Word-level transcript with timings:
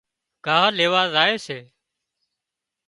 ڳاه 0.45 0.67
ليوا 0.77 1.01
زائي 1.13 1.35
سي 1.45 1.59